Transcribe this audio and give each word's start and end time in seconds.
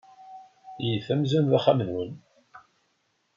Get 0.85 1.07
amzun 1.13 1.45
d 1.51 1.53
axxam-nwen. 1.59 2.11